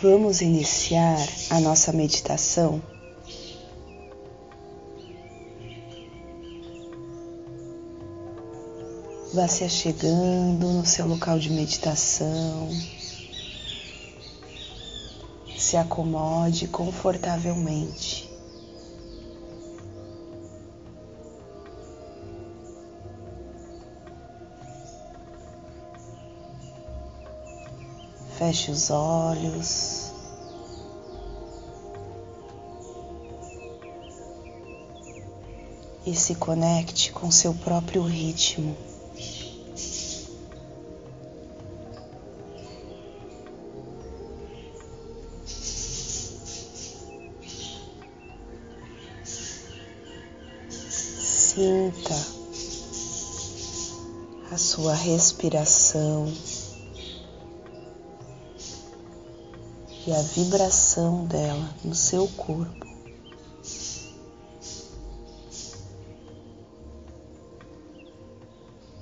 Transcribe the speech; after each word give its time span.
Vamos 0.00 0.40
iniciar 0.42 1.18
a 1.50 1.58
nossa 1.58 1.92
meditação. 1.92 2.80
Vá 9.34 9.48
se 9.48 9.64
achegando 9.64 10.68
no 10.68 10.86
seu 10.86 11.04
local 11.04 11.36
de 11.40 11.50
meditação. 11.50 12.68
Se 15.58 15.76
acomode 15.76 16.68
confortavelmente. 16.68 18.27
Feche 28.38 28.70
os 28.70 28.88
olhos. 28.88 30.12
E 36.06 36.14
se 36.14 36.36
conecte 36.36 37.10
com 37.10 37.32
seu 37.32 37.52
próprio 37.52 38.00
ritmo. 38.04 38.76
Sinta 51.18 52.14
a 54.52 54.56
sua 54.56 54.94
respiração. 54.94 56.32
E 60.08 60.12
a 60.14 60.22
vibração 60.22 61.26
dela 61.26 61.68
no 61.84 61.94
seu 61.94 62.26
corpo. 62.28 62.86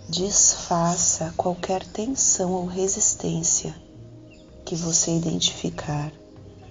Desfaça 0.08 1.32
qualquer 1.36 1.86
tensão 1.86 2.50
ou 2.50 2.66
resistência 2.66 3.72
que 4.64 4.74
você 4.74 5.16
identificar 5.16 6.12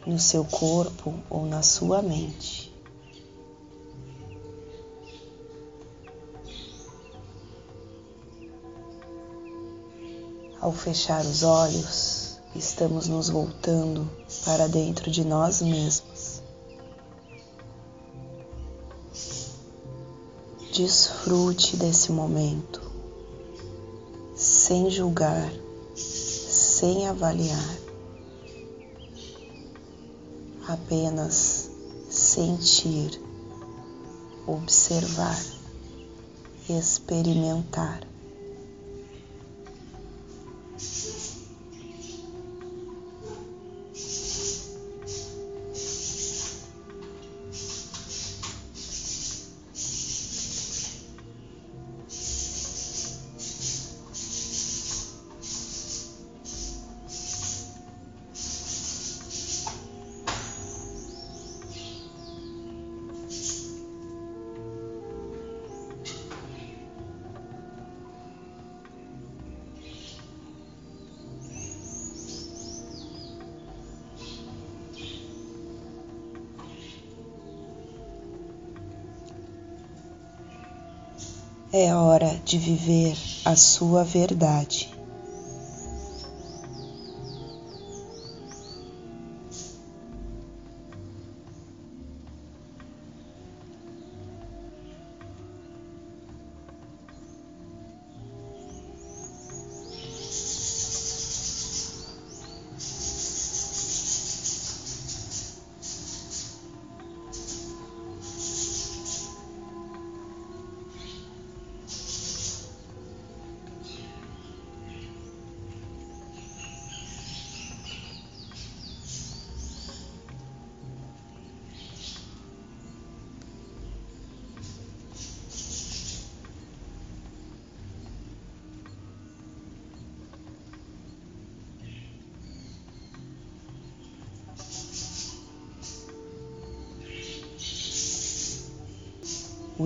no 0.06 0.20
seu 0.20 0.44
corpo 0.44 1.14
ou 1.30 1.46
na 1.46 1.64
sua 1.64 2.02
mente. 2.02 2.76
Ao 10.60 10.74
fechar 10.74 11.24
os 11.24 11.42
olhos, 11.42 12.15
estamos 12.56 13.08
nos 13.08 13.30
voltando 13.30 14.10
para 14.46 14.68
dentro 14.68 15.12
de 15.12 15.26
nós 15.26 15.62
mesmos. 15.62 16.42
Desfrute 20.74 21.78
desse 21.78 22.12
momento, 22.12 22.82
sem 24.36 24.90
julgar, 24.90 25.52
sem 25.96 27.08
avaliar, 27.08 27.78
apenas 30.68 31.70
sentir, 32.10 33.22
observar, 34.48 35.42
experimentar. 36.70 38.15
É 81.78 81.94
hora 81.94 82.40
de 82.46 82.58
viver 82.58 83.18
a 83.44 83.54
sua 83.58 84.06
verdade. 84.06 84.95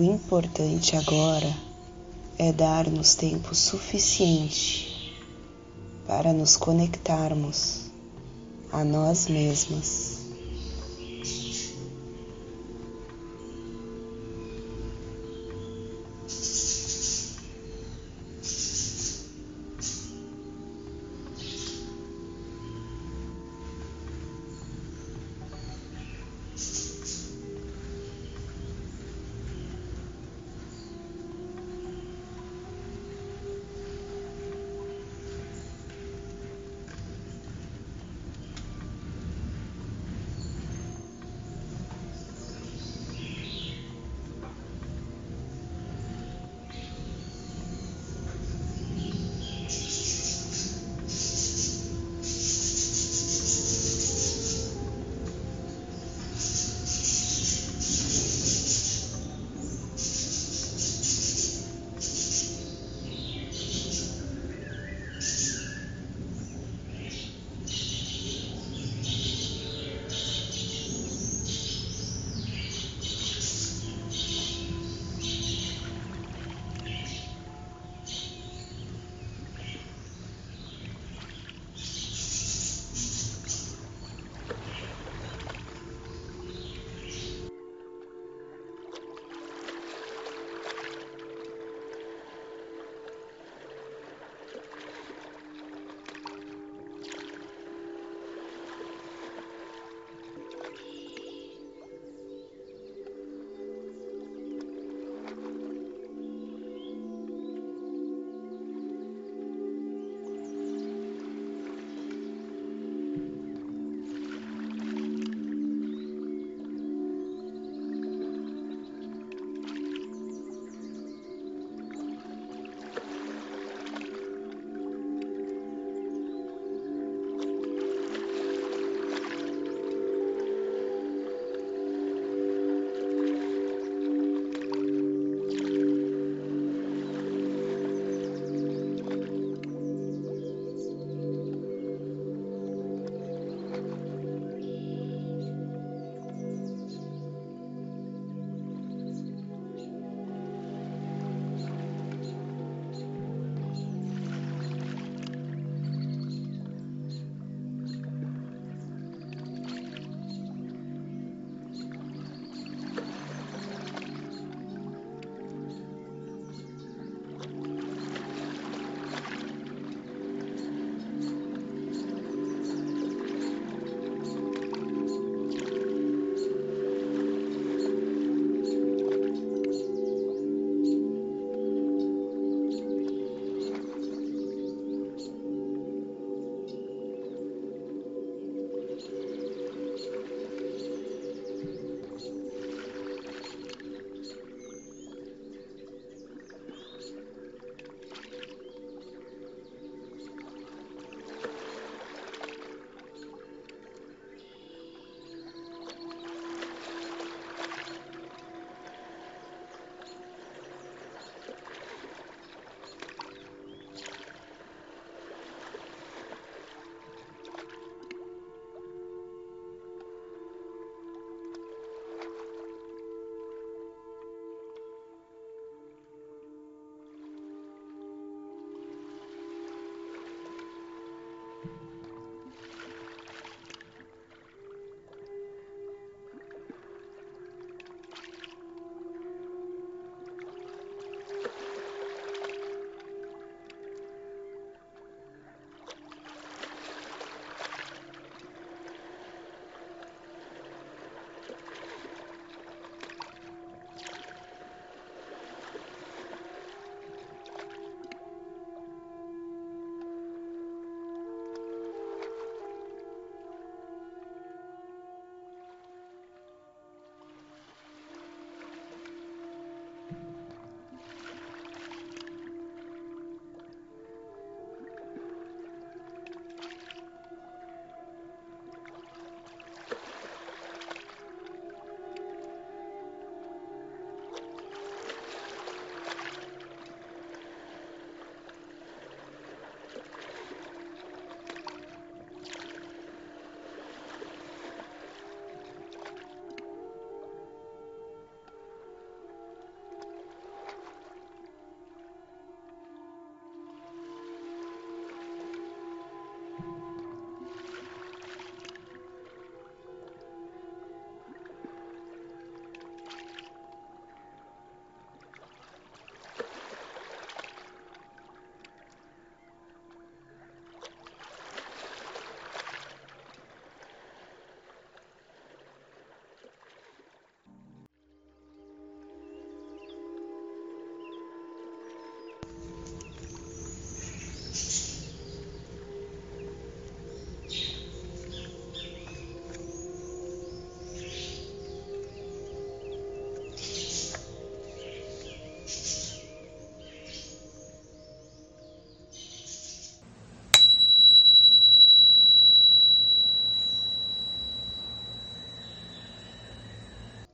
O 0.00 0.02
importante 0.02 0.96
agora 0.96 1.54
é 2.38 2.50
dar-nos 2.50 3.14
tempo 3.14 3.54
suficiente 3.54 5.14
para 6.06 6.32
nos 6.32 6.56
conectarmos 6.56 7.90
a 8.72 8.82
nós 8.82 9.28
mesmas. 9.28 10.09